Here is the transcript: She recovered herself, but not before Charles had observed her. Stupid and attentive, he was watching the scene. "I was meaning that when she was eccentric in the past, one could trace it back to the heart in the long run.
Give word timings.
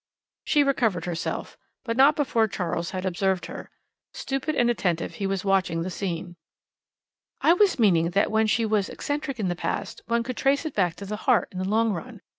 She 0.43 0.63
recovered 0.63 1.05
herself, 1.05 1.59
but 1.83 1.95
not 1.95 2.15
before 2.15 2.47
Charles 2.47 2.89
had 2.89 3.05
observed 3.05 3.45
her. 3.45 3.69
Stupid 4.13 4.55
and 4.55 4.67
attentive, 4.67 5.13
he 5.21 5.27
was 5.27 5.45
watching 5.45 5.83
the 5.83 5.91
scene. 5.91 6.37
"I 7.41 7.53
was 7.53 7.77
meaning 7.77 8.09
that 8.09 8.31
when 8.31 8.47
she 8.47 8.65
was 8.65 8.89
eccentric 8.89 9.39
in 9.39 9.47
the 9.47 9.55
past, 9.55 10.01
one 10.07 10.23
could 10.23 10.37
trace 10.37 10.65
it 10.65 10.73
back 10.73 10.95
to 10.95 11.05
the 11.05 11.17
heart 11.29 11.49
in 11.51 11.59
the 11.59 11.69
long 11.69 11.93
run. 11.93 12.21